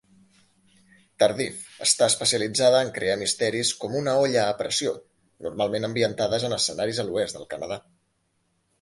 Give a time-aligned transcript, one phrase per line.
[1.23, 4.97] Tardif "està especialitzada en crear misteris com una olla a pressió,
[5.49, 7.83] normalment ambientades en escenaris a l'Oest del Canadà.